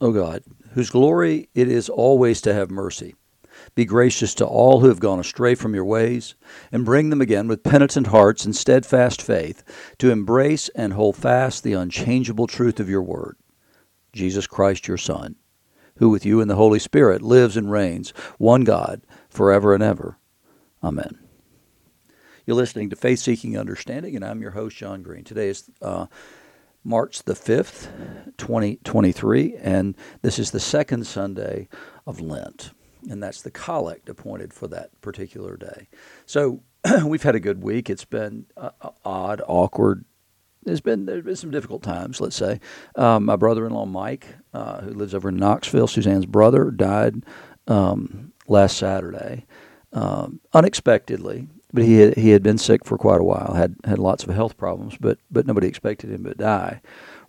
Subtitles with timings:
[0.00, 0.42] O God,
[0.72, 3.14] whose glory it is always to have mercy.
[3.74, 6.34] Be gracious to all who have gone astray from your ways,
[6.70, 9.62] and bring them again with penitent hearts and steadfast faith
[9.98, 13.36] to embrace and hold fast the unchangeable truth of your word.
[14.12, 15.36] Jesus Christ, your Son,
[15.96, 20.18] who with you and the Holy Spirit lives and reigns, one God, forever and ever.
[20.82, 21.18] Amen.
[22.46, 25.24] You're listening to Faith Seeking Understanding, and I'm your host, John Green.
[25.24, 26.06] Today is uh,
[26.86, 27.88] March the 5th,
[28.36, 31.68] 2023, and this is the second Sunday
[32.06, 32.70] of Lent.
[33.10, 35.88] And that's the collect appointed for that particular day.
[36.26, 36.62] So
[37.04, 37.90] we've had a good week.
[37.90, 40.04] It's been uh, uh, odd, awkward.
[40.62, 42.20] There's been there's been some difficult times.
[42.20, 42.60] Let's say
[42.94, 47.24] um, my brother-in-law Mike, uh, who lives over in Knoxville, Suzanne's brother, died
[47.66, 49.44] um, last Saturday,
[49.92, 53.98] um, unexpectedly but he had, he had been sick for quite a while, had had
[53.98, 56.80] lots of health problems, but but nobody expected him to die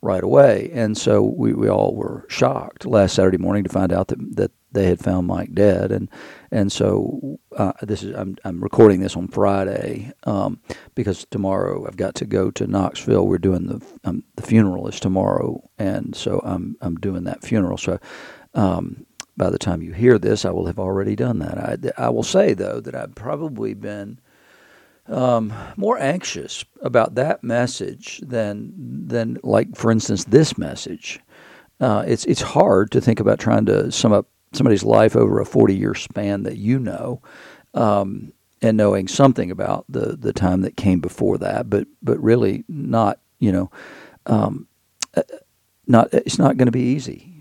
[0.01, 4.07] right away, and so we, we all were shocked last Saturday morning to find out
[4.07, 6.09] that that they had found Mike dead, and
[6.49, 10.61] and so uh, this is I'm I'm recording this on Friday um,
[10.95, 13.27] because tomorrow I've got to go to Knoxville.
[13.27, 17.77] We're doing the um, the funeral is tomorrow, and so I'm I'm doing that funeral.
[17.77, 17.99] So
[18.54, 21.93] um, by the time you hear this, I will have already done that.
[21.98, 24.21] I, I will say though that I've probably been
[25.10, 28.74] um, more anxious about that message than
[29.08, 31.20] than like for instance this message.
[31.80, 35.46] Uh, it's it's hard to think about trying to sum up somebody's life over a
[35.46, 37.22] forty year span that you know,
[37.74, 42.63] um, and knowing something about the the time that came before that, but but really
[42.68, 43.72] not you know,
[44.26, 44.68] um,
[45.16, 45.22] uh,
[45.85, 47.38] not it's not going to be easy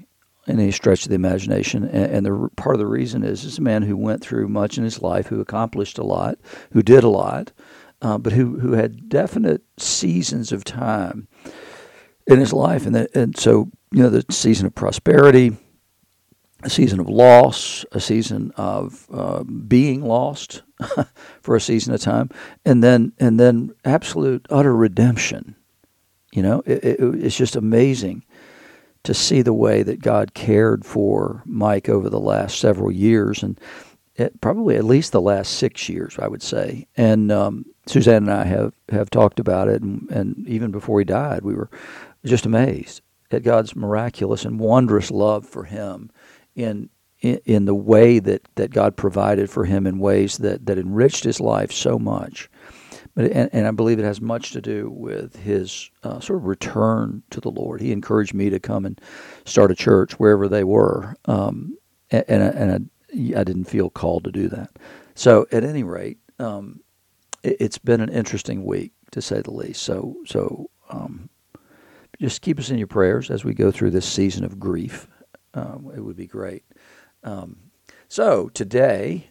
[0.46, 1.84] in any stretch of the imagination.
[1.84, 4.78] And, and the part of the reason is, is a man who went through much
[4.78, 6.38] in his life, who accomplished a lot,
[6.72, 7.52] who did a lot,
[8.02, 11.28] uh, but who who had definite seasons of time
[12.26, 15.56] in his life, and and so you know the season of prosperity,
[16.62, 20.62] a season of loss, a season of uh, being lost
[21.42, 22.30] for a season of time,
[22.64, 25.54] and then and then absolute utter redemption.
[26.32, 28.24] You know, it, it, it's just amazing
[29.04, 33.58] to see the way that God cared for Mike over the last several years, and
[34.16, 36.86] it, probably at least the last six years, I would say.
[36.96, 41.04] And um, Suzanne and I have, have talked about it, and, and even before he
[41.04, 41.70] died, we were
[42.24, 46.10] just amazed at God's miraculous and wondrous love for him
[46.54, 46.88] in
[47.20, 51.24] in, in the way that, that God provided for him in ways that, that enriched
[51.24, 52.50] his life so much.
[53.14, 56.44] But, and, and I believe it has much to do with his uh, sort of
[56.44, 57.80] return to the Lord.
[57.80, 59.00] He encouraged me to come and
[59.44, 61.78] start a church wherever they were, um,
[62.10, 64.70] and, and, and I, didn't feel called to do that.
[65.14, 66.80] So, at any rate, um,
[67.42, 69.82] it, has been an interesting week to say the least.
[69.82, 71.28] So, so um,
[72.20, 75.08] just keep us in your prayers as we go through this season of grief.
[75.54, 76.64] Um, it would be great.
[77.24, 77.56] Um,
[78.08, 79.28] so today,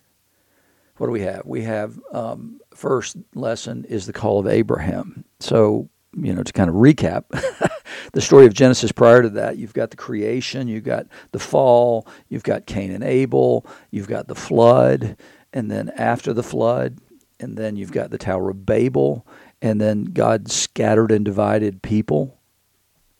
[0.98, 1.44] what do we have?
[1.46, 5.26] We have um, first lesson is the call of Abraham.
[5.40, 7.26] So, you know, to kind of recap
[8.14, 12.08] the story of Genesis prior to that, you've got the creation, you've got the fall,
[12.30, 15.18] you've got Cain and Abel, you've got the flood,
[15.54, 17.00] and then after the flood,
[17.40, 19.26] and then you've got the Tower of Babel,
[19.62, 22.38] and then God scattered and divided people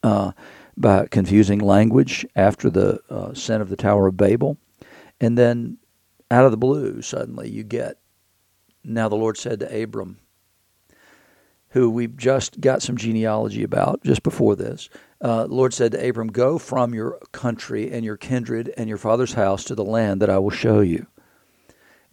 [0.04, 0.32] uh,
[0.78, 4.58] by confusing language after the uh, sin of the Tower of Babel.
[5.20, 5.78] And then
[6.30, 7.98] out of the blue, suddenly you get,
[8.84, 10.20] now the Lord said to Abram,
[11.76, 14.90] who we've just got some genealogy about just before this.
[15.20, 18.98] Uh, the Lord said to Abram, Go from your country and your kindred and your
[18.98, 21.06] father's house to the land that I will show you.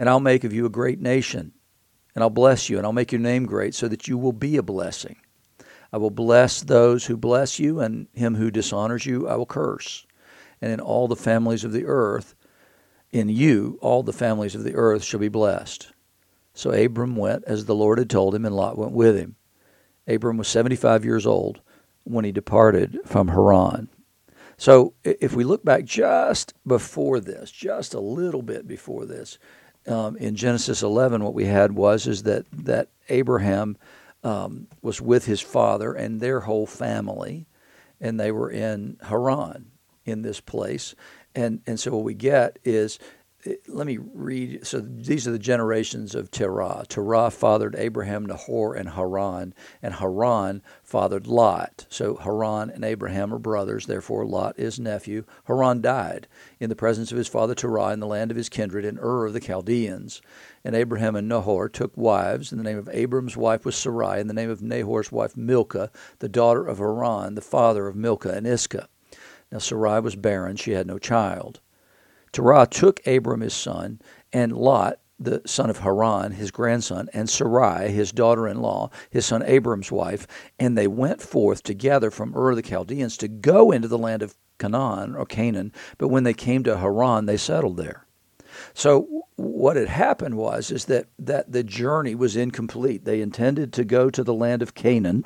[0.01, 1.53] And I'll make of you a great nation,
[2.13, 4.57] and I'll bless you, and I'll make your name great, so that you will be
[4.57, 5.19] a blessing.
[5.93, 10.05] I will bless those who bless you, and him who dishonors you I will curse.
[10.61, 12.35] And in all the families of the earth,
[13.13, 15.93] in you all the families of the earth shall be blessed.
[16.53, 19.37] So Abram went as the Lord had told him, and Lot went with him.
[20.07, 21.61] Abram was 75 years old
[22.05, 23.89] when he departed from Haran.
[24.57, 29.39] So if we look back just before this, just a little bit before this,
[29.87, 33.77] um, in Genesis 11, what we had was is that that Abraham
[34.23, 37.47] um, was with his father and their whole family,
[38.01, 39.73] and they were in Haran
[40.05, 40.95] in this place,
[41.35, 42.99] and and so what we get is
[43.67, 44.65] let me read.
[44.65, 46.85] So these are the generations of Terah.
[46.89, 49.53] Terah fathered Abraham, Nahor, and Haran,
[49.83, 51.87] and Haran fathered Lot.
[51.89, 55.25] So Haran and Abraham are brothers, therefore Lot is nephew.
[55.45, 56.29] Haran died
[56.61, 59.27] in the presence of his father Terah in the land of his kindred in Ur
[59.27, 60.23] of the Chaldeans.
[60.65, 64.31] And Abraham and Nahor took wives, and the name of Abram's wife was Sarai, and
[64.31, 65.91] the name of Nahor's wife Milcah,
[66.21, 68.89] the daughter of Haran, the father of Milcah and Iscah.
[69.51, 71.61] Now Sarai was barren, she had no child.
[72.33, 74.01] Terah took Abram his son,
[74.33, 79.27] and Lot, the son of Haran, his grandson, and Sarai, his daughter in law, his
[79.27, 80.27] son Abram's wife,
[80.59, 84.35] and they went forth together from Ur the Chaldeans to go into the land of
[84.59, 85.73] Canaan or Canaan.
[85.99, 88.07] But when they came to Haran, they settled there.
[88.75, 93.05] So what had happened was is that that the journey was incomplete.
[93.05, 95.25] They intended to go to the land of Canaan,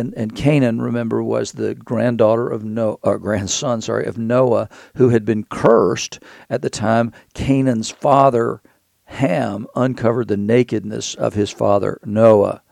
[0.00, 5.10] and and Canaan, remember, was the granddaughter of Noah, or grandson, sorry, of Noah, who
[5.10, 6.18] had been cursed
[6.48, 8.62] at the time Canaan's father
[9.04, 12.62] Ham uncovered the nakedness of his father Noah.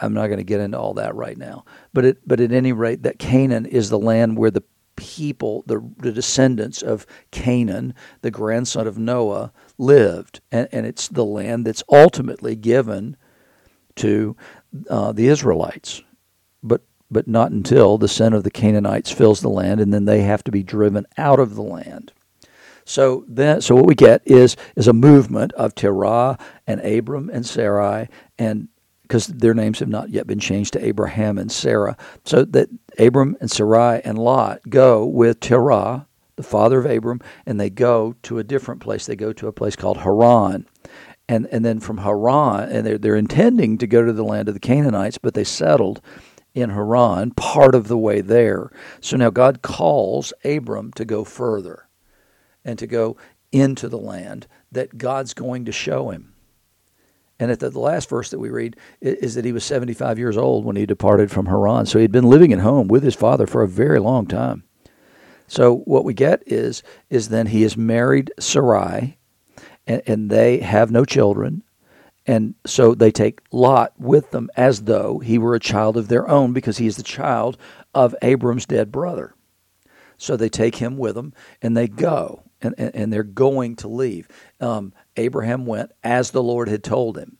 [0.00, 2.72] I'm not going to get into all that right now, but it, but at any
[2.72, 4.62] rate, that Canaan is the land where the
[4.96, 11.24] people, the, the descendants of Canaan, the grandson of Noah, lived, and, and it's the
[11.24, 13.16] land that's ultimately given
[13.96, 14.36] to
[14.88, 16.02] uh, the Israelites,
[17.14, 20.44] but not until the sin of the Canaanites fills the land, and then they have
[20.44, 22.12] to be driven out of the land.
[22.84, 27.46] So then, so what we get is is a movement of Terah and Abram and
[27.46, 28.08] Sarai,
[28.38, 28.68] and
[29.02, 32.68] because their names have not yet been changed to Abraham and Sarah, so that
[32.98, 36.06] Abram and Sarai and Lot go with Terah,
[36.36, 39.06] the father of Abram, and they go to a different place.
[39.06, 40.66] They go to a place called Haran
[41.28, 44.54] and and then from Haran, and they're they're intending to go to the land of
[44.54, 46.00] the Canaanites, but they settled
[46.54, 48.70] in Haran, part of the way there.
[49.00, 51.88] So now God calls Abram to go further,
[52.64, 53.16] and to go
[53.52, 56.34] into the land that God's going to show him.
[57.38, 60.18] And at the, the last verse that we read is, is that he was 75
[60.18, 61.86] years old when he departed from Haran.
[61.86, 64.64] So he'd been living at home with his father for a very long time.
[65.46, 69.18] So what we get is is then he has married Sarai,
[69.86, 71.62] and, and they have no children.
[72.26, 76.28] And so they take Lot with them as though he were a child of their
[76.28, 77.58] own because he is the child
[77.94, 79.34] of Abram's dead brother.
[80.16, 83.88] So they take him with them and they go and, and, and they're going to
[83.88, 84.28] leave.
[84.60, 87.38] Um, Abraham went as the Lord had told him,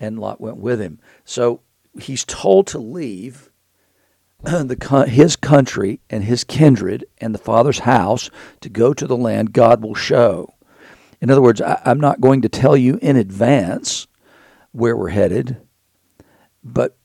[0.00, 1.00] and Lot went with him.
[1.24, 1.60] So
[2.00, 3.50] he's told to leave
[4.42, 8.30] the, his country and his kindred and the father's house
[8.60, 10.54] to go to the land God will show.
[11.20, 14.06] In other words, I, I'm not going to tell you in advance
[14.72, 15.60] where we're headed,
[16.62, 16.96] but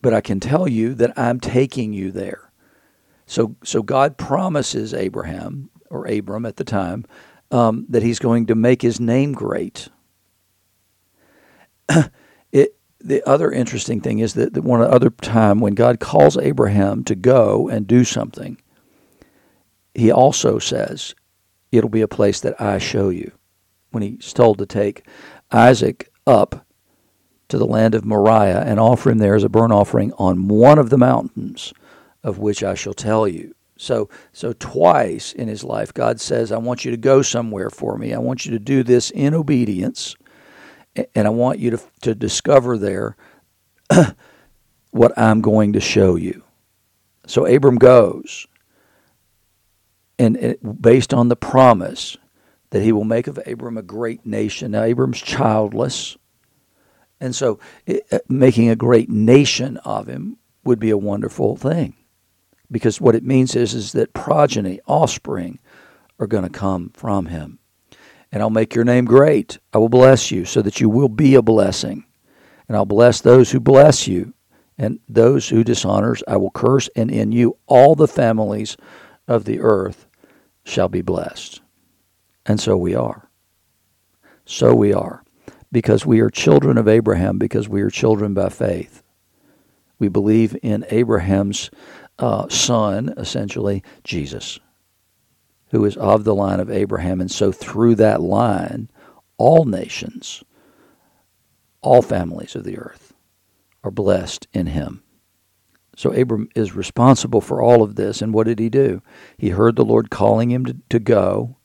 [0.00, 2.52] but I can tell you that I'm taking you there.
[3.26, 7.04] So so God promises Abraham or Abram at the time
[7.50, 9.88] um, that He's going to make His name great.
[12.52, 17.04] it the other interesting thing is that, that one other time when God calls Abraham
[17.04, 18.60] to go and do something,
[19.94, 21.14] He also says,
[21.70, 23.32] "It'll be a place that I show you."
[23.92, 25.06] When he's told to take
[25.50, 26.66] Isaac up
[27.48, 30.78] to the land of Moriah and offer him there as a burnt offering on one
[30.78, 31.72] of the mountains
[32.24, 33.54] of which I shall tell you.
[33.76, 37.98] So, so twice in his life, God says, I want you to go somewhere for
[37.98, 38.14] me.
[38.14, 40.14] I want you to do this in obedience,
[41.14, 43.16] and I want you to, to discover there
[44.92, 46.44] what I'm going to show you.
[47.26, 48.46] So Abram goes,
[50.18, 52.16] and based on the promise
[52.72, 54.70] that he will make of Abram a great nation.
[54.70, 56.16] Now, Abram's childless.
[57.20, 61.94] And so, it, uh, making a great nation of him would be a wonderful thing.
[62.70, 65.60] Because what it means is, is that progeny, offspring,
[66.18, 67.58] are going to come from him.
[68.32, 69.58] And I'll make your name great.
[69.74, 72.06] I will bless you so that you will be a blessing.
[72.68, 74.32] And I'll bless those who bless you.
[74.78, 76.88] And those who dishonors, I will curse.
[76.96, 78.78] And in you, all the families
[79.28, 80.06] of the earth
[80.64, 81.61] shall be blessed.
[82.46, 83.28] And so we are.
[84.44, 85.24] So we are.
[85.70, 89.02] Because we are children of Abraham, because we are children by faith.
[89.98, 91.70] We believe in Abraham's
[92.18, 94.58] uh, son, essentially, Jesus,
[95.70, 97.20] who is of the line of Abraham.
[97.20, 98.90] And so through that line,
[99.38, 100.44] all nations,
[101.80, 103.14] all families of the earth
[103.82, 105.02] are blessed in him.
[105.96, 108.22] So Abram is responsible for all of this.
[108.22, 109.02] And what did he do?
[109.36, 111.56] He heard the Lord calling him to, to go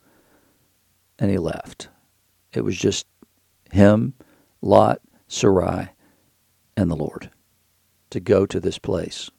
[1.19, 1.89] and he left.
[2.53, 3.05] It was just
[3.71, 4.13] him,
[4.61, 5.89] Lot, Sarai,
[6.75, 7.29] and the Lord
[8.09, 9.29] to go to this place.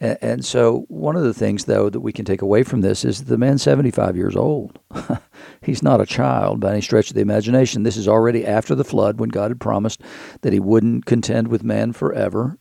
[0.00, 3.04] And, and so, one of the things, though, that we can take away from this
[3.04, 4.78] is the man's 75 years old.
[5.62, 7.82] He's not a child by any stretch of the imagination.
[7.82, 10.02] This is already after the flood when God had promised
[10.42, 12.58] that he wouldn't contend with man forever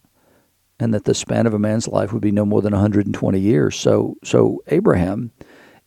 [0.80, 3.76] and that the span of a man's life would be no more than 120 years.
[3.76, 5.32] So, so Abraham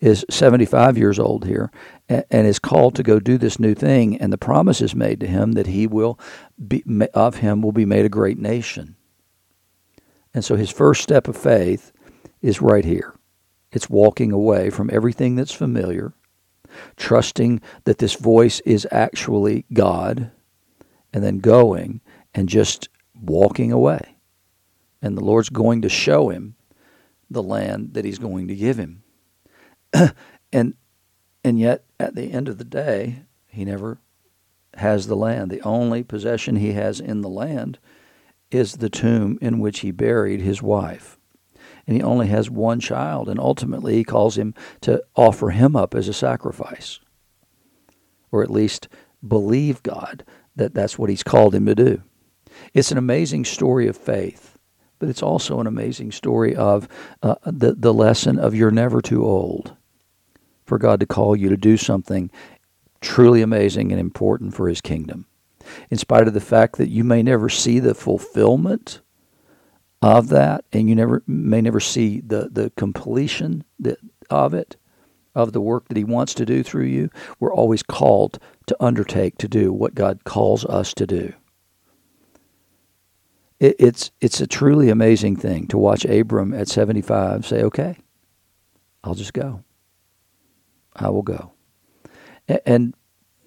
[0.01, 1.71] is 75 years old here
[2.09, 5.27] and is called to go do this new thing and the promise is made to
[5.27, 6.19] him that he will
[6.69, 6.85] be
[7.15, 8.97] of him will be made a great nation
[10.35, 11.93] and so his first step of faith
[12.43, 13.15] is right here
[13.73, 16.15] It's walking away from everything that's familiar,
[16.97, 20.33] trusting that this voice is actually God,
[21.13, 22.03] and then going
[22.35, 22.89] and just
[23.21, 24.19] walking away.
[25.03, 26.57] And the Lord's going to show him
[27.31, 29.05] the land that he's going to give him.
[30.53, 30.75] and
[31.45, 33.99] and yet at the end of the day, he never
[34.75, 35.51] has the land.
[35.51, 37.79] The only possession he has in the land
[38.51, 41.19] is the tomb in which he buried his wife.
[41.87, 45.95] And he only has one child, and ultimately he calls him to offer him up
[45.95, 47.01] as a sacrifice,
[48.31, 48.89] or at least
[49.27, 50.25] believe God
[50.57, 52.03] that that's what he's called him to do.
[52.75, 54.59] It's an amazing story of faith,
[54.99, 56.89] but it's also an amazing story of
[57.23, 59.77] uh, the, the lesson of you're never too old
[60.67, 62.31] for God to call you to do something
[63.01, 65.27] truly amazing and important for his kingdom.
[65.91, 69.01] In spite of the fact that you may never see the fulfillment
[70.03, 73.99] of that and you never may never see the, the completion that,
[74.31, 74.77] of it,
[75.35, 79.39] of the work that he wants to do through you, we're always called to undertake
[79.39, 81.33] to do what God calls us to do.
[83.59, 87.97] It, it's it's a truly amazing thing to watch Abram at 75 say, "Okay,
[89.03, 89.63] I'll just go.
[90.97, 91.53] I will go."
[92.65, 92.95] And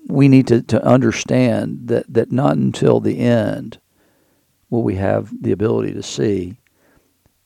[0.07, 3.79] we need to, to understand that, that not until the end
[4.69, 6.59] will we have the ability to see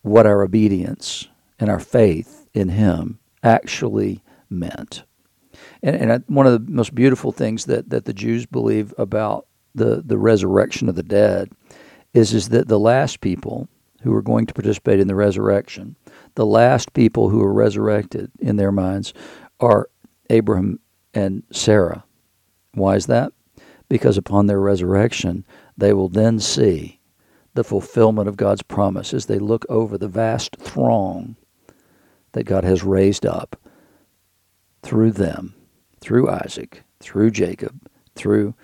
[0.02, 1.28] what our obedience
[1.60, 5.04] and our faith in Him actually meant.
[5.82, 10.02] And, and one of the most beautiful things that, that the Jews believe about the,
[10.06, 11.52] the resurrection of the dead
[12.14, 13.68] is, is that the last people
[14.02, 15.96] who are going to participate in the resurrection,
[16.36, 19.14] the last people who are resurrected in their minds
[19.60, 19.90] are
[20.30, 20.80] Abraham
[21.14, 22.04] and Sarah.
[22.74, 23.34] Why is that?
[23.90, 25.46] Because upon their resurrection,
[25.78, 27.00] they will then see
[27.54, 31.36] the fulfillment of God's promise as they look over the vast throng
[32.32, 33.56] that God has raised up
[34.82, 35.54] through them,
[36.02, 38.56] through Isaac, through Jacob, through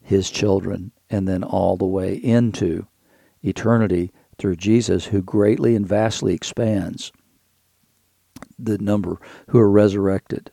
[0.00, 2.86] his children, and then all the way into
[3.42, 7.10] eternity through Jesus, who greatly and vastly expands
[8.58, 9.18] the number
[9.48, 10.50] who are resurrected.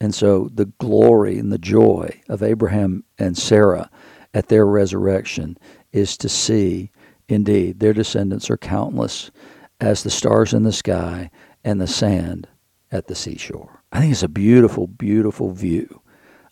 [0.00, 3.90] And so the glory and the joy of Abraham and Sarah
[4.32, 5.56] at their resurrection
[5.92, 6.90] is to see,
[7.28, 9.30] indeed, their descendants are countless
[9.80, 11.30] as the stars in the sky
[11.64, 12.48] and the sand
[12.90, 13.82] at the seashore.
[13.92, 16.02] I think it's a beautiful, beautiful view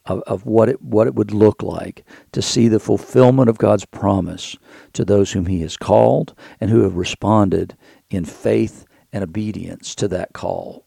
[0.06, 3.84] of, of what it what it would look like to see the fulfillment of God's
[3.84, 4.56] promise
[4.94, 7.76] to those whom He has called and who have responded
[8.11, 10.84] in faith and obedience to that call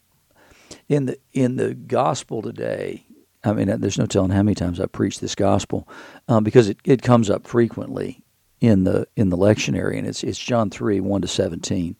[0.87, 3.05] in the in the gospel today,
[3.43, 5.87] I mean, there's no telling how many times I preach this gospel
[6.27, 8.23] um, because it, it comes up frequently
[8.61, 11.95] in the in the lectionary, and it's it's John three one to seventeen,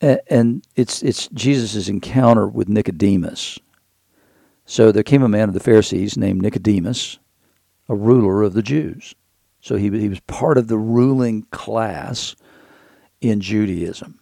[0.00, 3.58] and, it's it's Jesus' encounter with Nicodemus.
[4.64, 7.18] So there came a man of the Pharisees named Nicodemus,
[7.88, 9.14] a ruler of the Jews.
[9.60, 12.36] So he he was part of the ruling class
[13.20, 14.20] in Judaism.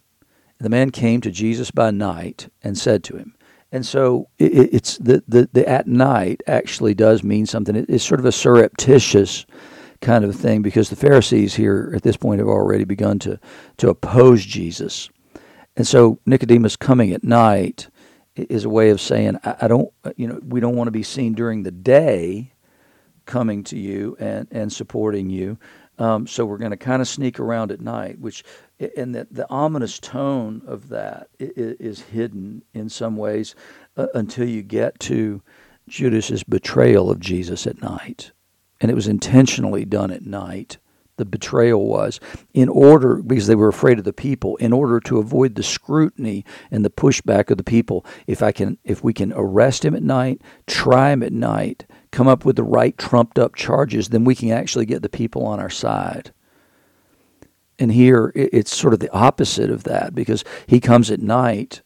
[0.58, 3.34] And the man came to Jesus by night and said to him,
[3.76, 7.76] and so it, it's the, the, the at night actually does mean something.
[7.76, 9.44] It, it's sort of a surreptitious
[10.00, 13.38] kind of thing because the Pharisees here at this point have already begun to,
[13.76, 15.10] to oppose Jesus.
[15.76, 17.88] And so Nicodemus coming at night
[18.34, 20.92] is a way of saying, I, I don't, uh, you know, we don't want to
[20.92, 22.54] be seen during the day
[23.26, 25.58] coming to you and, and supporting you.
[25.98, 28.44] Um, so we're going to kind of sneak around at night, which
[28.96, 33.54] and that the ominous tone of that is hidden in some ways
[33.96, 35.42] uh, until you get to
[35.88, 38.32] Judas's betrayal of Jesus at night,
[38.80, 40.78] and it was intentionally done at night.
[41.16, 42.20] The betrayal was
[42.52, 44.56] in order because they were afraid of the people.
[44.56, 48.76] In order to avoid the scrutiny and the pushback of the people, if I can,
[48.84, 52.64] if we can arrest him at night, try him at night, come up with the
[52.64, 56.32] right trumped up charges, then we can actually get the people on our side.
[57.78, 61.82] And here it's sort of the opposite of that because he comes at night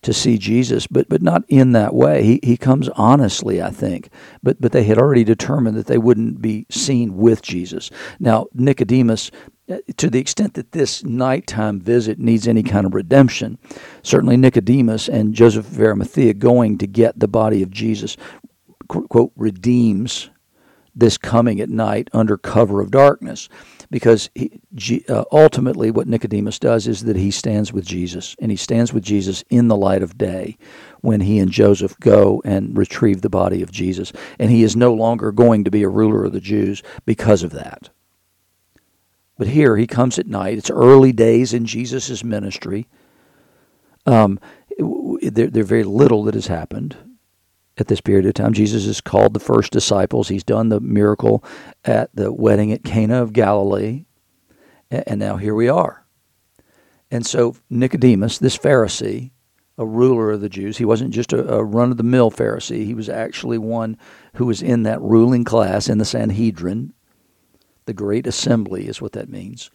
[0.00, 2.22] to see Jesus, but but not in that way.
[2.22, 4.08] He he comes honestly, I think.
[4.42, 7.90] But but they had already determined that they wouldn't be seen with Jesus.
[8.18, 9.30] Now Nicodemus,
[9.70, 13.58] uh, to the extent that this nighttime visit needs any kind of redemption,
[14.02, 18.16] certainly Nicodemus and Joseph of Arimathea going to get the body of Jesus,
[18.88, 20.30] quote, redeems
[20.98, 23.48] this coming at night under cover of darkness
[23.90, 24.60] because he,
[25.08, 29.04] uh, ultimately what Nicodemus does is that he stands with Jesus, and he stands with
[29.04, 30.58] Jesus in the light of day
[31.00, 34.12] when he and Joseph go and retrieve the body of Jesus.
[34.38, 37.52] And he is no longer going to be a ruler of the Jews because of
[37.52, 37.90] that.
[39.38, 40.58] But here he comes at night.
[40.58, 42.88] It's early days in Jesus' ministry.
[44.04, 44.40] Um,
[44.78, 46.96] there, there very little that has happened
[47.78, 48.52] at this period of time.
[48.52, 50.28] Jesus is called the first disciples.
[50.28, 51.44] He's done the miracle
[51.84, 54.04] at the wedding at Cana of Galilee.
[54.90, 56.04] And now here we are.
[57.10, 59.30] And so Nicodemus, this Pharisee,
[59.76, 62.84] a ruler of the Jews, he wasn't just a, a run of the mill Pharisee.
[62.84, 63.96] He was actually one
[64.34, 66.92] who was in that ruling class in the Sanhedrin.
[67.86, 69.70] The great assembly is what that means.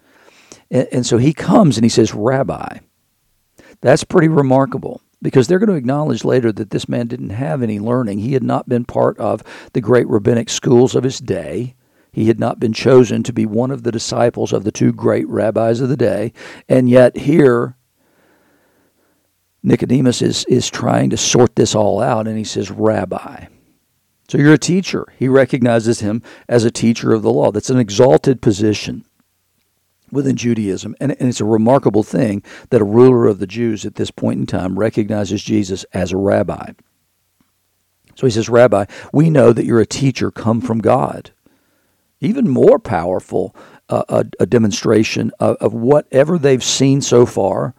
[0.70, 2.80] And, and so he comes and he says, Rabbi.
[3.82, 7.80] That's pretty remarkable because they're going to acknowledge later that this man didn't have any
[7.80, 8.20] learning.
[8.20, 11.76] He had not been part of the great rabbinic schools of his day.
[12.12, 15.28] He had not been chosen to be one of the disciples of the two great
[15.28, 16.34] rabbis of the day.
[16.70, 17.78] And yet, here,
[19.64, 23.46] Nicodemus is, is trying to sort this all out, and he says, Rabbi.
[24.28, 25.08] So you're a teacher.
[25.18, 27.52] He recognizes him as a teacher of the law.
[27.52, 29.06] That's an exalted position
[30.14, 30.96] within Judaism.
[31.00, 34.40] And, and it's a remarkable thing that a ruler of the Jews at this point
[34.40, 36.72] in time recognizes Jesus as a rabbi.
[38.16, 41.32] So he says, Rabbi, we know that you're a teacher come from God.
[42.20, 43.56] Even more powerful
[43.90, 47.76] uh, a, a, demonstration of, of whatever they've seen so far,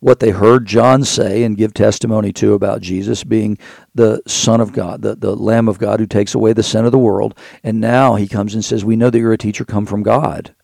[0.00, 3.58] what they heard John say and give testimony to about Jesus being
[3.94, 6.92] the Son of God, the, the Lamb of God who takes away the sin of
[6.92, 7.38] the world.
[7.62, 10.54] And now he comes and says, We know that you're a teacher come from God.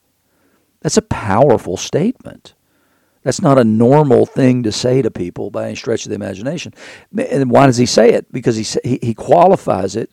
[0.81, 2.55] That's a powerful statement.
[3.23, 6.73] That's not a normal thing to say to people by any stretch of the imagination.
[7.17, 8.33] And why does he say it?
[8.33, 10.11] Because he, he qualifies it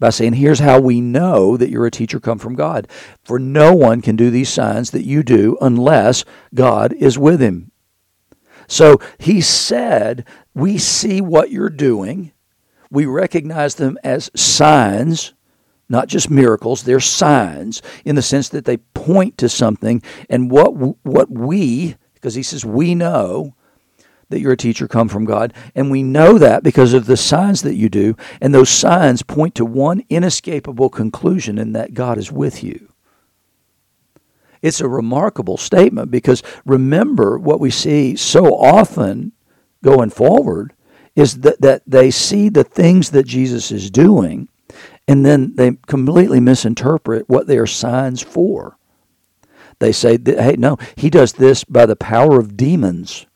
[0.00, 2.88] by saying, Here's how we know that you're a teacher come from God.
[3.22, 6.24] For no one can do these signs that you do unless
[6.54, 7.70] God is with him.
[8.66, 10.24] So he said,
[10.54, 12.32] We see what you're doing,
[12.90, 15.34] we recognize them as signs
[15.88, 20.02] not just miracles, they're signs in the sense that they point to something.
[20.28, 20.70] And what,
[21.04, 23.54] what we, because he says, we know
[24.28, 25.54] that you're a teacher come from God.
[25.74, 28.16] And we know that because of the signs that you do.
[28.40, 32.92] And those signs point to one inescapable conclusion, and that God is with you.
[34.60, 39.32] It's a remarkable statement because remember what we see so often
[39.84, 40.74] going forward
[41.14, 44.48] is that, that they see the things that Jesus is doing
[45.08, 48.76] and then they completely misinterpret what they are signs for.
[49.80, 53.26] They say, hey, no, he does this by the power of demons.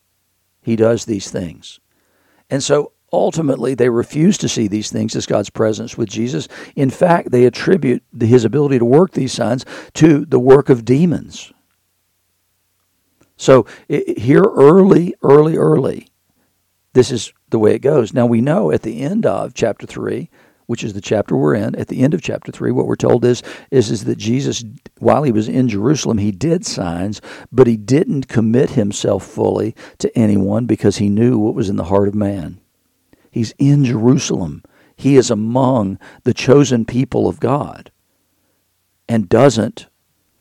[0.61, 1.81] He does these things.
[2.51, 6.47] And so ultimately, they refuse to see these things as God's presence with Jesus.
[6.77, 11.53] In fact, they attribute his ability to work these signs to the work of demons.
[13.37, 16.09] So here, early, early, early,
[16.93, 18.13] this is the way it goes.
[18.13, 20.29] Now, we know at the end of chapter 3
[20.67, 23.25] which is the chapter we're in, at the end of chapter 3, what we're told
[23.25, 24.65] is, is, is that Jesus,
[24.99, 27.21] while he was in Jerusalem, he did signs,
[27.51, 31.85] but he didn't commit himself fully to anyone because he knew what was in the
[31.85, 32.61] heart of man.
[33.31, 34.63] He's in Jerusalem.
[34.95, 37.91] He is among the chosen people of God
[39.09, 39.87] and doesn't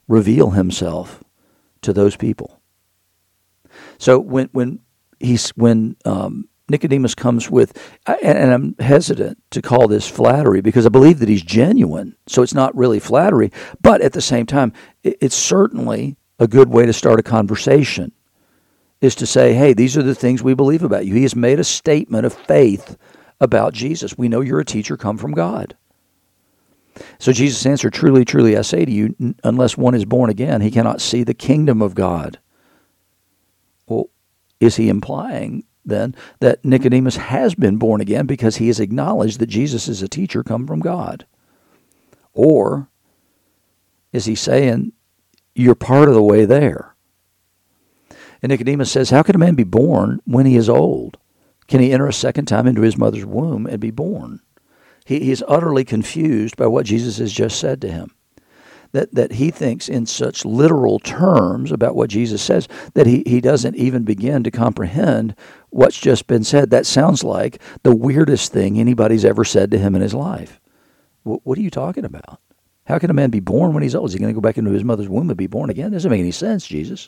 [0.07, 1.23] reveal himself
[1.81, 2.62] to those people.
[3.97, 4.79] So when when
[5.19, 10.89] he's when um, Nicodemus comes with, and I'm hesitant to call this flattery because I
[10.89, 12.15] believe that he's genuine.
[12.27, 16.86] So it's not really flattery, but at the same time, it's certainly a good way
[16.86, 18.12] to start a conversation.
[19.01, 21.15] Is to say, hey, these are the things we believe about you.
[21.15, 22.97] He has made a statement of faith
[23.39, 24.15] about Jesus.
[24.15, 25.75] We know you're a teacher come from God.
[27.19, 30.71] So Jesus answered, Truly, truly, I say to you, unless one is born again, he
[30.71, 32.39] cannot see the kingdom of God.
[33.88, 34.10] Well,
[34.60, 39.48] is he implying then that Nicodemus has been born again because he has acknowledged that
[39.48, 41.26] Jesus is a teacher come from God?
[42.34, 42.89] Or
[44.13, 44.94] is he saying
[45.56, 46.96] you're part of the way there?
[48.41, 51.17] And Nicodemus says, How can a man be born when he is old?
[51.67, 54.41] Can he enter a second time into his mother's womb and be born?
[55.06, 58.12] He, he's utterly confused by what Jesus has just said to him
[58.93, 63.41] that, that he thinks in such literal terms about what Jesus says that he, he
[63.41, 65.36] doesn't even begin to comprehend
[65.69, 66.69] what's just been said.
[66.69, 70.60] That sounds like the weirdest thing anybody's ever said to him in his life.
[71.25, 72.39] W- what are you talking about?
[72.86, 74.10] How can a man be born when he's old?
[74.10, 75.91] Is he going to go back into his mother's womb and be born again?
[75.91, 77.08] Doesn't make any sense, Jesus.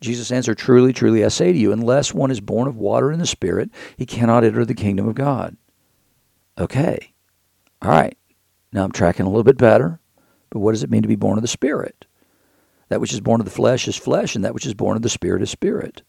[0.00, 3.20] Jesus answered, Truly, truly, I say to you, unless one is born of water and
[3.20, 5.56] the Spirit, he cannot enter the kingdom of God.
[6.58, 7.14] Okay.
[7.82, 8.16] All right.
[8.72, 9.99] Now I'm tracking a little bit better.
[10.50, 12.06] But what does it mean to be born of the Spirit?
[12.88, 15.02] That which is born of the flesh is flesh, and that which is born of
[15.02, 16.02] the Spirit is spirit.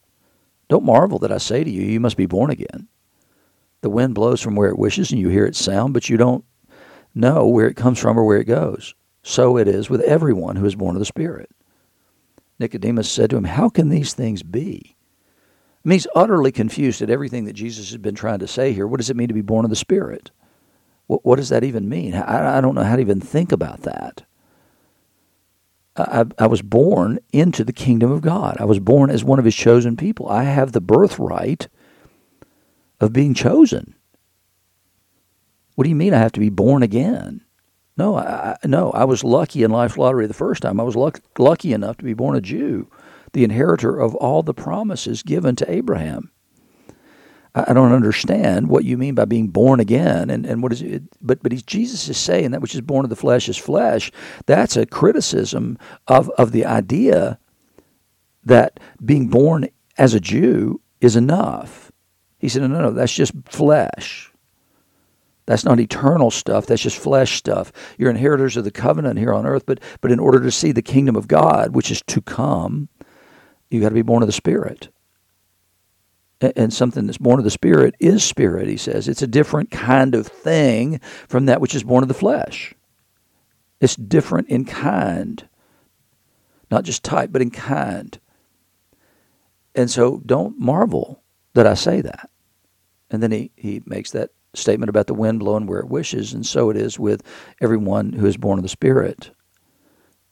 [0.68, 2.88] Don't marvel that I say to you, you must be born again.
[3.82, 6.44] The wind blows from where it wishes, and you hear its sound, but you don't
[7.14, 8.96] know where it comes from or where it goes.
[9.24, 11.52] So it is with everyone who is born of the Spirit.
[12.58, 14.96] Nicodemus said to him, How can these things be?
[15.84, 18.88] I mean, he's utterly confused at everything that Jesus has been trying to say here.
[18.88, 20.32] What does it mean to be born of the Spirit?
[21.08, 22.14] What, what does that even mean?
[22.14, 24.24] I, I don't know how to even think about that.
[25.96, 28.58] I, I was born into the kingdom of God.
[28.60, 30.30] I was born as one of his chosen people.
[30.30, 31.68] I have the birthright
[33.00, 33.96] of being chosen.
[35.76, 37.42] What do you mean I have to be born again?
[37.98, 40.80] No, I, no, I was lucky in life lottery the first time.
[40.80, 42.90] I was luck, lucky enough to be born a Jew,
[43.34, 46.32] the inheritor of all the promises given to Abraham.
[47.54, 51.04] I don't understand what you mean by being born again, and, and what is it?
[51.22, 54.10] But but Jesus is saying that which is born of the flesh is flesh.
[54.46, 57.40] That's a criticism of of the idea
[58.46, 61.92] that being born as a Jew is enough.
[62.40, 64.32] He said, no, no, no, that's just flesh.
[65.46, 66.66] That's not eternal stuff.
[66.66, 67.74] That's just flesh stuff.
[67.98, 70.82] You're inheritors of the covenant here on earth, but but in order to see the
[70.82, 72.88] kingdom of God, which is to come,
[73.70, 74.88] you got to be born of the Spirit
[76.42, 79.08] and something that's born of the Spirit is spirit, he says.
[79.08, 82.74] It's a different kind of thing from that which is born of the flesh.
[83.80, 85.48] It's different in kind,
[86.70, 88.20] not just type, but in kind.
[89.76, 91.24] And so don't marvel
[91.54, 92.30] that I say that.
[93.10, 96.46] And then he, he makes that statement about the wind blowing where it wishes, and
[96.46, 97.24] so it is with
[97.62, 99.32] everyone who is born of the Spirit.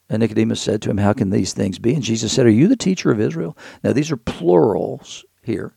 [0.10, 1.94] And Nicodemus said to him, How can these things be?
[1.94, 3.58] And Jesus said, Are you the teacher of Israel?
[3.84, 5.74] Now, these are plurals here.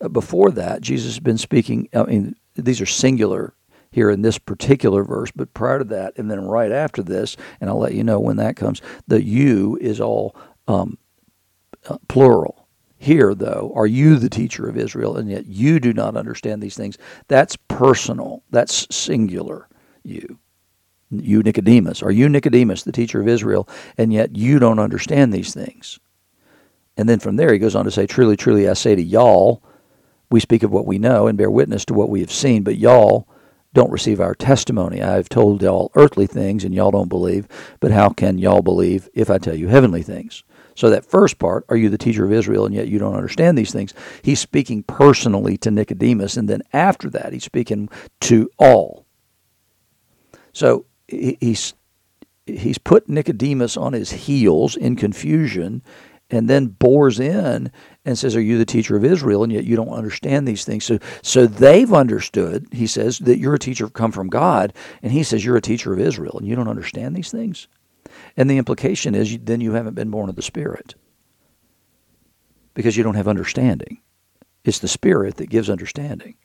[0.00, 1.88] Uh, before that, Jesus has been speaking.
[1.94, 3.54] I mean, these are singular
[3.90, 7.70] here in this particular verse, but prior to that, and then right after this, and
[7.70, 10.98] I'll let you know when that comes, the you is all um,
[11.88, 12.66] uh, plural.
[13.00, 16.76] Here, though, are you the teacher of Israel, and yet you do not understand these
[16.76, 16.98] things?
[17.28, 19.68] That's personal, that's singular,
[20.02, 20.38] you.
[21.10, 22.02] You, Nicodemus.
[22.02, 25.98] Are you Nicodemus, the teacher of Israel, and yet you don't understand these things?
[26.98, 29.62] And then from there, he goes on to say, Truly, truly, I say to y'all,
[30.30, 32.76] we speak of what we know and bear witness to what we have seen, but
[32.76, 33.28] y'all
[33.74, 35.02] don't receive our testimony.
[35.02, 37.46] I've told y'all earthly things and y'all don't believe,
[37.80, 40.42] but how can y'all believe if I tell you heavenly things?
[40.74, 43.58] So, that first part, are you the teacher of Israel and yet you don't understand
[43.58, 43.92] these things?
[44.22, 47.88] He's speaking personally to Nicodemus, and then after that, he's speaking
[48.20, 49.04] to all.
[50.52, 51.74] So, he's,
[52.46, 55.82] he's put Nicodemus on his heels in confusion
[56.30, 57.72] and then bores in
[58.08, 59.44] and says, Are you the teacher of Israel?
[59.44, 60.84] And yet you don't understand these things.
[60.84, 64.72] So, so they've understood, he says, that you're a teacher come from God.
[65.02, 67.68] And he says, You're a teacher of Israel and you don't understand these things.
[68.34, 70.94] And the implication is then you haven't been born of the Spirit
[72.72, 74.00] because you don't have understanding.
[74.64, 76.36] It's the Spirit that gives understanding.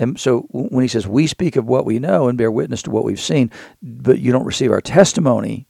[0.00, 2.90] And so when he says, We speak of what we know and bear witness to
[2.90, 5.68] what we've seen, but you don't receive our testimony,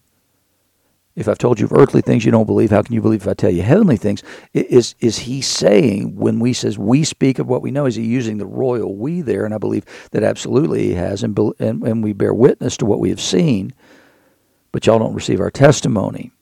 [1.14, 3.28] if I've told you of earthly things you don't believe, how can you believe if
[3.28, 4.22] I tell you heavenly things?
[4.54, 7.86] Is is he saying when we says we speak of what we know?
[7.86, 9.44] Is he using the royal we there?
[9.44, 12.98] And I believe that absolutely he has, and and, and we bear witness to what
[12.98, 13.74] we have seen,
[14.72, 16.32] but y'all don't receive our testimony.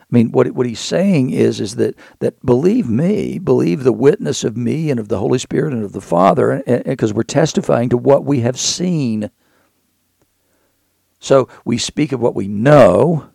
[0.00, 4.42] I mean, what what he's saying is is that that believe me, believe the witness
[4.42, 7.96] of me and of the Holy Spirit and of the Father, because we're testifying to
[7.96, 9.30] what we have seen.
[11.20, 13.30] So we speak of what we know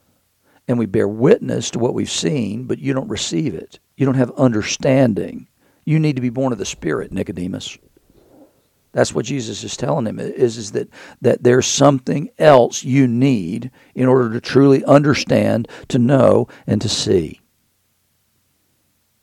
[0.69, 3.79] and we bear witness to what we've seen, but you don't receive it.
[3.97, 5.47] You don't have understanding.
[5.83, 7.75] You need to be born of the Spirit, Nicodemus.
[8.91, 10.89] That's what Jesus is telling him is, is that,
[11.21, 16.89] that there's something else you need in order to truly understand, to know, and to
[16.89, 17.41] see.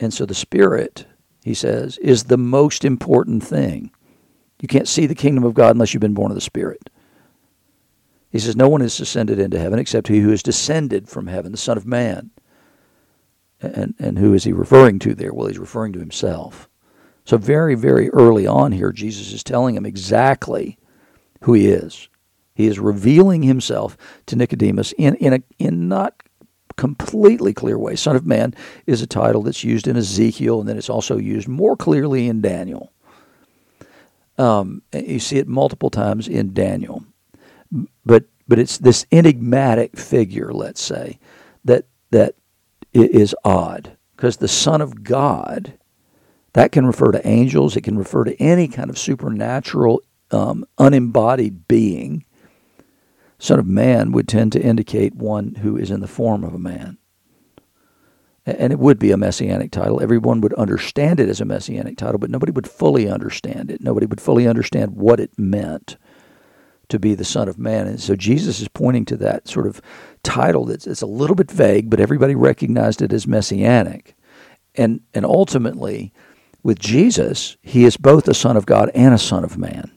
[0.01, 1.07] And so the Spirit,
[1.45, 3.93] he says, is the most important thing.
[4.61, 6.91] You can't see the kingdom of God unless you've been born of the Spirit.
[8.31, 11.53] He says, No one has ascended into heaven except he who is descended from heaven,
[11.53, 12.31] the Son of Man.
[13.61, 15.33] And, and who is he referring to there?
[15.33, 16.69] Well, he's referring to himself.
[17.25, 20.79] So, very, very early on here, Jesus is telling him exactly
[21.43, 22.09] who he is.
[22.55, 26.23] He is revealing himself to Nicodemus in, in, a, in not
[26.77, 27.97] completely clear way.
[27.97, 28.55] Son of Man
[28.87, 32.41] is a title that's used in Ezekiel, and then it's also used more clearly in
[32.41, 32.93] Daniel.
[34.39, 37.05] Um, you see it multiple times in Daniel
[38.05, 41.19] but but it's this enigmatic figure, let's say,
[41.65, 42.35] that that
[42.93, 45.79] is odd because the Son of God
[46.57, 51.69] that can refer to angels, it can refer to any kind of supernatural, um, unembodied
[51.69, 52.25] being.
[53.39, 56.59] Son of Man would tend to indicate one who is in the form of a
[56.59, 56.97] man.
[58.47, 60.01] And it would be a messianic title.
[60.01, 63.83] Everyone would understand it as a messianic title, but nobody would fully understand it.
[63.83, 65.99] Nobody would fully understand what it meant
[66.89, 67.87] to be the Son of Man.
[67.87, 69.81] And so Jesus is pointing to that sort of
[70.23, 74.15] title that's it's a little bit vague, but everybody recognized it as messianic.
[74.75, 76.13] and and ultimately
[76.63, 79.93] with Jesus, he is both a son of God and a son of man.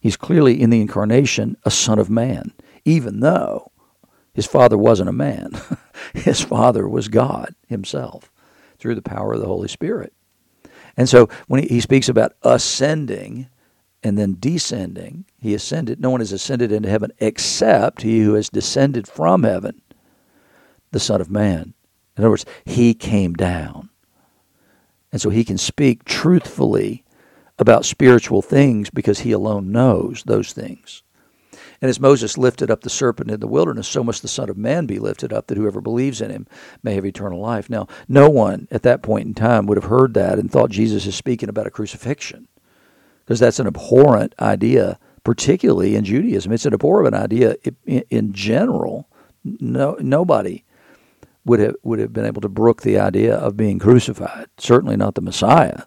[0.00, 2.52] He's clearly in the incarnation a son of man,
[2.84, 3.70] even though
[4.34, 5.52] his father wasn't a man.
[6.14, 8.32] his father was God himself
[8.78, 10.12] through the power of the Holy Spirit.
[10.96, 13.48] And so when he, speaks about ascending
[14.04, 18.50] and then descending, he ascended, no one has ascended into heaven except he who has
[18.50, 19.80] descended from heaven,
[20.90, 21.72] the Son of Man.
[22.16, 23.88] In other words, he came down.
[25.10, 27.04] And so he can speak truthfully
[27.58, 31.02] about spiritual things because he alone knows those things.
[31.80, 34.56] And as Moses lifted up the serpent in the wilderness, so must the Son of
[34.56, 36.46] Man be lifted up, that whoever believes in him
[36.82, 37.70] may have eternal life.
[37.70, 41.06] Now, no one at that point in time would have heard that and thought Jesus
[41.06, 42.48] is speaking about a crucifixion,
[43.24, 46.52] because that's an abhorrent idea, particularly in Judaism.
[46.52, 47.56] It's an abhorrent idea
[47.86, 49.08] in general.
[49.44, 50.64] No, nobody
[51.44, 54.46] would have would have been able to brook the idea of being crucified.
[54.58, 55.82] Certainly not the Messiah.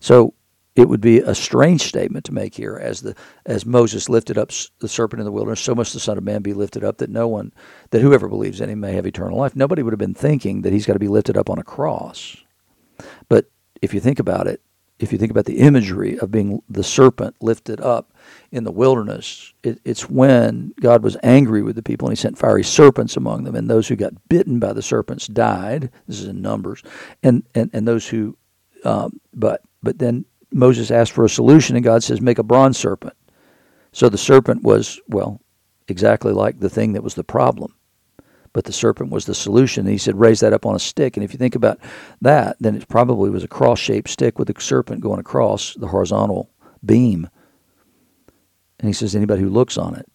[0.00, 0.34] So
[0.76, 3.14] it would be a strange statement to make here, as the
[3.46, 6.42] as Moses lifted up the serpent in the wilderness, so must the Son of Man
[6.42, 7.52] be lifted up that no one,
[7.90, 9.54] that whoever believes in him may have eternal life.
[9.54, 12.36] Nobody would have been thinking that he's got to be lifted up on a cross.
[13.28, 13.50] But
[13.82, 14.62] if you think about it,
[15.04, 18.12] if you think about the imagery of being the serpent lifted up
[18.50, 22.38] in the wilderness, it, it's when God was angry with the people and he sent
[22.38, 25.90] fiery serpents among them, and those who got bitten by the serpents died.
[26.06, 26.82] This is in Numbers,
[27.22, 28.36] and and and those who,
[28.84, 32.78] um, but but then Moses asked for a solution, and God says, "Make a bronze
[32.78, 33.14] serpent."
[33.92, 35.40] So the serpent was well,
[35.86, 37.74] exactly like the thing that was the problem
[38.54, 39.84] but the serpent was the solution.
[39.84, 41.16] And he said, raise that up on a stick.
[41.16, 41.78] And if you think about
[42.22, 45.88] that, then it probably was a cross shaped stick with a serpent going across the
[45.88, 46.48] horizontal
[46.86, 47.28] beam.
[48.78, 50.06] And he says, anybody who looks on it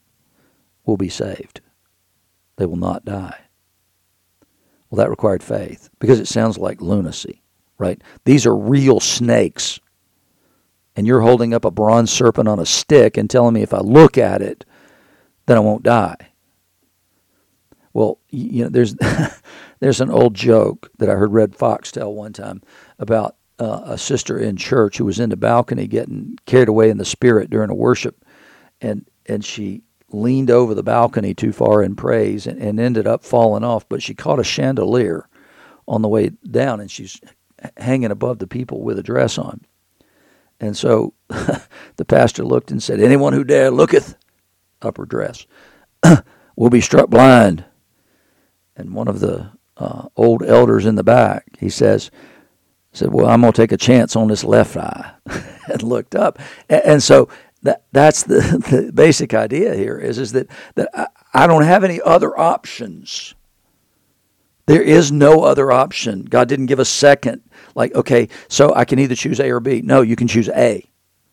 [0.86, 1.60] will be saved,
[2.56, 3.42] they will not die.
[4.90, 7.44] Well, that required faith because it sounds like lunacy,
[7.78, 8.02] right?
[8.24, 9.80] These are real snakes.
[10.96, 13.80] And you're holding up a bronze serpent on a stick and telling me if I
[13.80, 14.66] look at it,
[15.46, 16.29] then I won't die.
[17.94, 18.96] Well, you know, there's
[19.80, 22.62] there's an old joke that I heard Redd Foxx tell one time
[22.98, 26.98] about uh, a sister in church who was in the balcony getting carried away in
[26.98, 28.24] the spirit during a worship,
[28.82, 33.24] and and she leaned over the balcony too far in praise and, and ended up
[33.24, 33.88] falling off.
[33.88, 35.28] But she caught a chandelier
[35.88, 37.20] on the way down, and she's
[37.78, 39.62] hanging above the people with a dress on.
[40.60, 44.16] And so the pastor looked and said, "Anyone who dare looketh,
[44.82, 45.46] upper dress,
[46.56, 47.66] will be struck blind."
[48.80, 52.10] And one of the uh, old elders in the back, he says,
[52.94, 55.14] said, "Well, I'm going to take a chance on this left eye,"
[55.68, 56.40] and looked up,
[56.70, 57.30] and, and, so
[57.64, 58.40] that that's the,
[58.72, 63.36] the basic idea here is is that that I, I don't have any other options.
[64.66, 66.26] There is no other option.
[66.26, 67.42] God didn't give a second.
[67.74, 69.82] Like, okay, so I can either choose A or B.
[69.82, 70.88] No, you can choose A.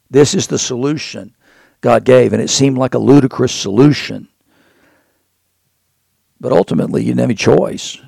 [0.09, 1.35] This is the solution
[1.83, 4.29] God gave, and it seemed like a ludicrous solution.
[6.41, 7.99] But ultimately, you didn't have any choice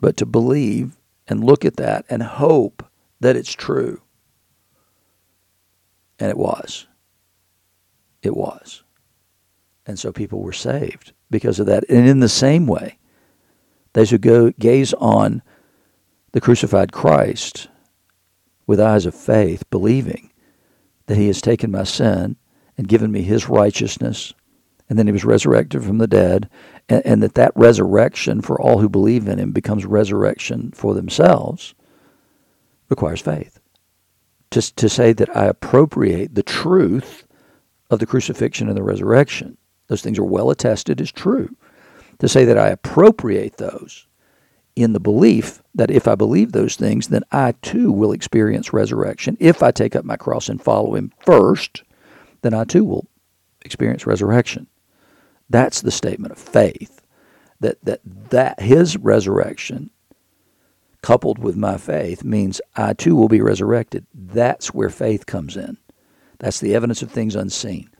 [0.00, 2.84] but to believe and look at that and hope
[3.20, 4.00] that it's true.
[6.18, 6.86] And it was.
[8.22, 8.82] It was.
[9.86, 11.84] And so people were saved because of that.
[11.88, 12.98] And in the same way,
[13.92, 15.42] those who go gaze on
[16.32, 17.68] the crucified Christ
[18.66, 20.30] with eyes of faith, believing
[21.06, 22.36] that he has taken my sin
[22.78, 24.32] and given me his righteousness
[24.90, 26.50] and then he was resurrected from the dead,
[26.88, 31.74] and, and, that that resurrection for all who believe in him becomes resurrection for themselves,
[32.88, 33.60] requires faith.
[34.50, 37.24] To, to say that I appropriate the truth
[37.88, 41.56] of the crucifixion and the resurrection, those things are well attested as true.
[42.18, 44.08] To say that I appropriate those
[44.74, 49.36] in the belief that if I believe those things, then I too will experience resurrection.
[49.38, 51.84] If I take up my cross and follow him first,
[52.42, 53.06] then I too will
[53.64, 54.66] experience resurrection.
[55.50, 57.02] That's the statement of faith.
[57.60, 59.90] That that that his resurrection
[61.02, 64.06] coupled with my faith means I too will be resurrected.
[64.14, 65.76] That's where faith comes in.
[66.38, 67.90] That's the evidence of things unseen.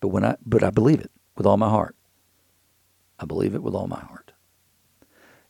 [0.00, 1.96] But when I but I believe it with all my heart.
[3.18, 4.32] I believe it with all my heart.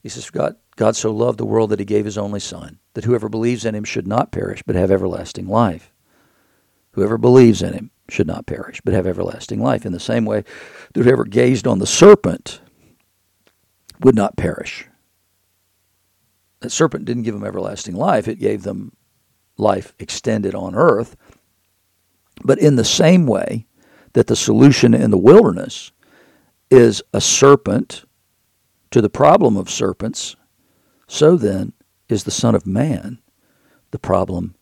[0.01, 3.05] He says, God, God so loved the world that he gave his only Son, that
[3.05, 5.93] whoever believes in him should not perish, but have everlasting life.
[6.91, 9.85] Whoever believes in him should not perish, but have everlasting life.
[9.85, 10.43] In the same way
[10.93, 12.61] that whoever gazed on the serpent
[14.01, 14.87] would not perish.
[16.59, 18.93] That serpent didn't give them everlasting life, it gave them
[19.57, 21.15] life extended on earth.
[22.43, 23.67] But in the same way
[24.13, 25.91] that the solution in the wilderness
[26.69, 28.05] is a serpent
[28.91, 30.35] to the problem of serpents,
[31.07, 31.73] so then
[32.09, 33.19] is the Son of Man
[33.93, 34.55] the problem,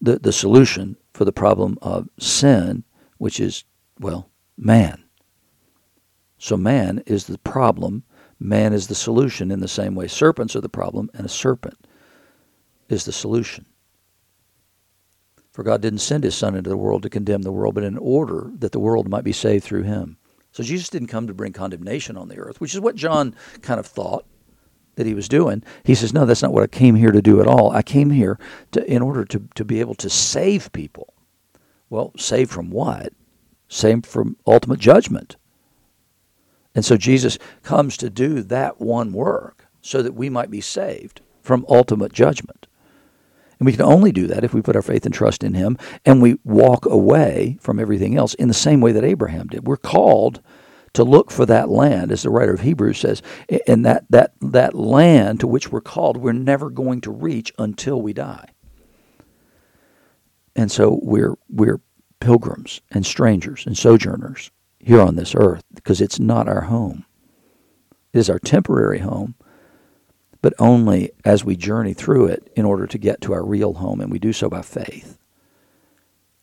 [0.00, 2.84] the, the solution for the problem of sin,
[3.16, 3.64] which is,
[3.98, 5.02] well, man.
[6.38, 8.04] So man is the problem,
[8.38, 11.88] man is the solution in the same way serpents are the problem, and a serpent
[12.88, 13.66] is the solution.
[15.50, 17.98] For God didn't send his Son into the world to condemn the world, but in
[17.98, 20.18] order that the world might be saved through him.
[20.52, 23.80] So Jesus didn't come to bring condemnation on the earth, which is what John kind
[23.80, 24.24] of thought
[24.98, 25.62] that he was doing.
[25.84, 27.70] He says, No, that's not what I came here to do at all.
[27.70, 28.38] I came here
[28.72, 31.14] to, in order to, to be able to save people.
[31.88, 33.12] Well, save from what?
[33.68, 35.36] Save from ultimate judgment.
[36.74, 41.22] And so Jesus comes to do that one work so that we might be saved
[41.42, 42.66] from ultimate judgment.
[43.58, 45.78] And we can only do that if we put our faith and trust in Him
[46.04, 49.66] and we walk away from everything else in the same way that Abraham did.
[49.66, 50.42] We're called
[50.98, 53.22] to look for that land, as the writer of Hebrews says,
[53.68, 58.02] and that, that, that land to which we're called, we're never going to reach until
[58.02, 58.48] we die.
[60.56, 61.80] And so we're, we're
[62.18, 67.04] pilgrims and strangers and sojourners here on this earth because it's not our home.
[68.12, 69.36] It is our temporary home,
[70.42, 74.00] but only as we journey through it in order to get to our real home,
[74.00, 75.17] and we do so by faith.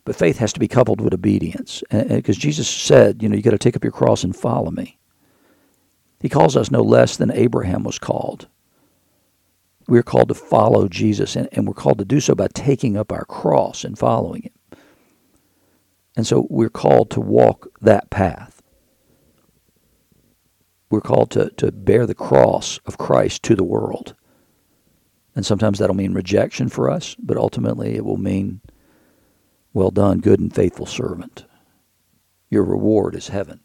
[0.06, 1.84] But faith has to be coupled with obedience.
[1.90, 4.98] Because Jesus said, you know, you got to take up your cross and follow me.
[6.22, 8.48] He calls us no less than Abraham was called.
[9.88, 13.12] We're called to follow Jesus, and, and we're called to do so by taking up
[13.12, 14.80] our cross and following him.
[16.16, 18.64] And so we're called to walk that path.
[20.90, 24.16] We're called to, to bear the cross of Christ to the world.
[25.36, 28.62] And sometimes that'll mean rejection for us, but ultimately it will mean
[29.76, 31.46] well done, good and faithful servant.
[32.50, 33.60] Your reward is heaven.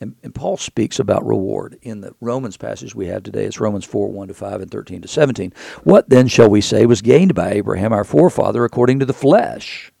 [0.00, 3.44] And, and, Paul speaks about reward in the Romans passage we have today.
[3.44, 5.52] It's Romans 4 1 to 5 and 13 to 17.
[5.84, 9.92] What then shall we say was gained by Abraham, our forefather, according to the flesh?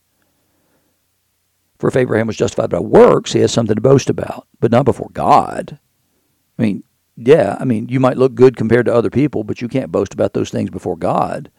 [1.78, 4.86] For if Abraham was justified by works, he has something to boast about, but not
[4.86, 5.78] before God.
[6.58, 6.82] I mean,
[7.16, 10.14] yeah, I mean, you might look good compared to other people, but you can't boast
[10.14, 11.50] about those things before God.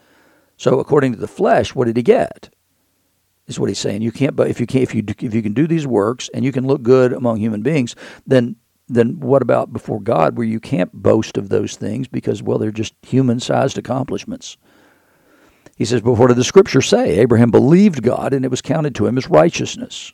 [0.58, 2.50] So, according to the flesh, what did he get?
[3.47, 4.01] Is what he's saying.
[4.01, 6.45] You can't, but if you can, if you if you can do these works and
[6.45, 8.56] you can look good among human beings, then
[8.88, 12.71] then what about before God, where you can't boast of those things because well, they're
[12.71, 14.58] just human-sized accomplishments.
[15.77, 17.17] He says, but what did the Scripture say?
[17.19, 20.12] Abraham believed God, and it was counted to him as righteousness.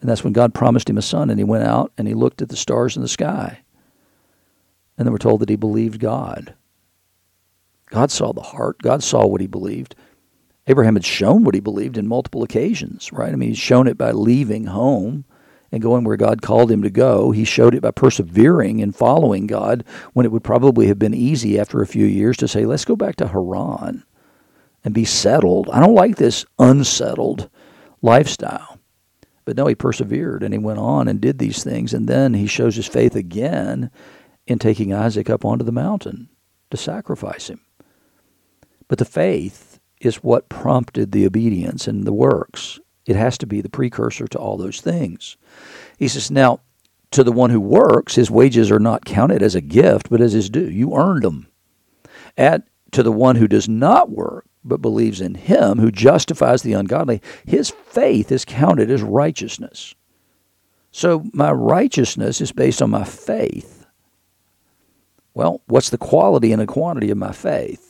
[0.00, 2.42] And that's when God promised him a son, and he went out and he looked
[2.42, 3.60] at the stars in the sky.
[4.96, 6.54] And then we're told that he believed God.
[7.86, 8.82] God saw the heart.
[8.82, 9.94] God saw what he believed.
[10.66, 13.32] Abraham had shown what he believed in multiple occasions, right?
[13.32, 15.24] I mean, he's shown it by leaving home
[15.72, 17.30] and going where God called him to go.
[17.30, 21.58] He showed it by persevering and following God when it would probably have been easy
[21.58, 24.04] after a few years to say, let's go back to Haran
[24.84, 25.68] and be settled.
[25.70, 27.48] I don't like this unsettled
[28.02, 28.78] lifestyle.
[29.44, 31.94] But no, he persevered and he went on and did these things.
[31.94, 33.90] And then he shows his faith again
[34.46, 36.28] in taking Isaac up onto the mountain
[36.70, 37.60] to sacrifice him.
[38.88, 39.69] But the faith
[40.00, 42.80] is what prompted the obedience and the works.
[43.06, 45.36] It has to be the precursor to all those things.
[45.98, 46.60] He says, Now,
[47.10, 50.32] to the one who works, his wages are not counted as a gift, but as
[50.32, 50.68] his due.
[50.70, 51.48] You earned them.
[52.36, 56.72] Add to the one who does not work, but believes in him who justifies the
[56.72, 59.94] ungodly, his faith is counted as righteousness.
[60.92, 63.86] So my righteousness is based on my faith.
[65.34, 67.89] Well, what's the quality and the quantity of my faith?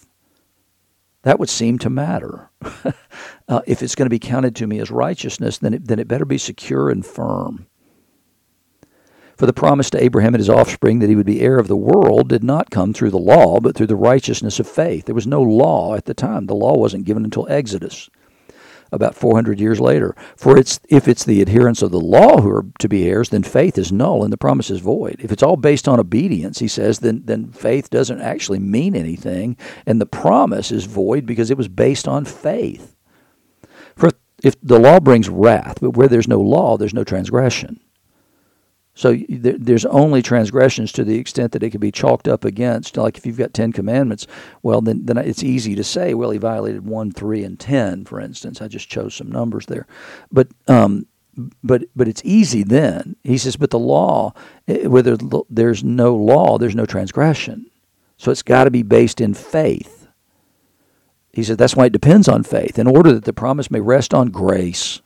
[1.22, 2.50] That would seem to matter.
[3.48, 6.08] uh, if it's going to be counted to me as righteousness, then it, then it
[6.08, 7.66] better be secure and firm.
[9.36, 11.76] For the promise to Abraham and his offspring that he would be heir of the
[11.76, 15.06] world did not come through the law, but through the righteousness of faith.
[15.06, 16.46] There was no law at the time.
[16.46, 18.10] The law wasn't given until Exodus
[18.92, 20.14] about 400 years later.
[20.36, 23.42] For it's, if it's the adherents of the law who are to be heirs, then
[23.42, 25.16] faith is null and the promise is void.
[25.20, 29.56] If it's all based on obedience, he says, then, then faith doesn't actually mean anything,
[29.86, 32.96] and the promise is void because it was based on faith.
[33.96, 34.10] For
[34.42, 37.80] if the law brings wrath, but where there's no law, there's no transgression.
[38.94, 42.96] So there's only transgressions to the extent that it can be chalked up against.
[42.96, 44.26] Like if you've got Ten Commandments,
[44.62, 48.20] well, then, then it's easy to say, well, he violated 1, 3, and 10, for
[48.20, 48.60] instance.
[48.60, 49.86] I just chose some numbers there.
[50.30, 51.06] But, um,
[51.62, 53.16] but, but it's easy then.
[53.22, 54.34] He says, but the law,
[54.66, 57.70] eh, where there's no law, there's no transgression.
[58.16, 60.08] So it's got to be based in faith.
[61.32, 64.12] He says that's why it depends on faith, in order that the promise may rest
[64.12, 65.00] on grace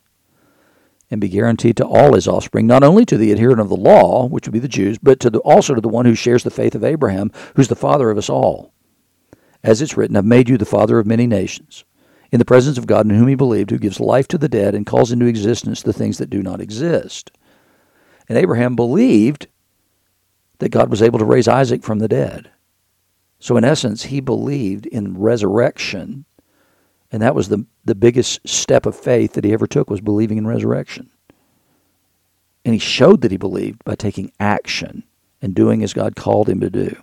[1.11, 4.27] and be guaranteed to all his offspring, not only to the adherent of the law,
[4.27, 6.51] which would be the Jews, but to the, also to the one who shares the
[6.51, 8.73] faith of Abraham, who's the father of us all.
[9.63, 11.85] As it's written, I've made you the father of many nations,
[12.33, 14.75] in the presence of God in whom he believed, who gives life to the dead
[14.75, 17.31] and calls into existence the things that do not exist.
[18.29, 19.47] And Abraham believed
[20.59, 22.51] that God was able to raise Isaac from the dead.
[23.39, 26.25] So, in essence, he believed in resurrection.
[27.15, 30.37] And that was the, the biggest step of faith that he ever took was believing
[30.37, 31.11] in resurrection.
[32.65, 35.05] And he showed that he believed by taking action
[35.41, 37.01] and doing as God called him to do.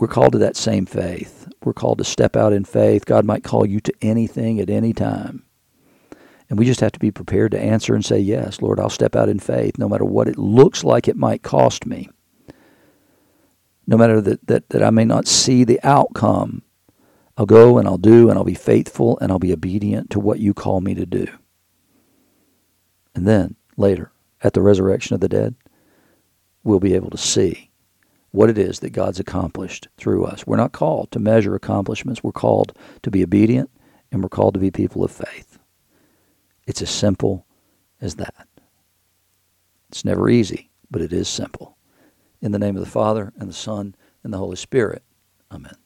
[0.00, 1.46] We're called to that same faith.
[1.62, 3.06] We're called to step out in faith.
[3.06, 5.44] God might call you to anything at any time.
[6.50, 9.14] And we just have to be prepared to answer and say, Yes, Lord, I'll step
[9.14, 12.10] out in faith, no matter what it looks like it might cost me.
[13.86, 16.62] No matter that, that, that I may not see the outcome,
[17.36, 20.38] I'll go and I'll do and I'll be faithful and I'll be obedient to what
[20.38, 21.26] you call me to do.
[23.14, 24.12] And then, later,
[24.42, 25.54] at the resurrection of the dead,
[26.62, 27.70] we'll be able to see
[28.30, 30.46] what it is that God's accomplished through us.
[30.46, 33.70] We're not called to measure accomplishments, we're called to be obedient
[34.10, 35.58] and we're called to be people of faith.
[36.66, 37.46] It's as simple
[38.00, 38.48] as that.
[39.88, 41.76] It's never easy, but it is simple.
[42.40, 45.02] In the name of the Father, and the Son, and the Holy Spirit.
[45.50, 45.81] Amen.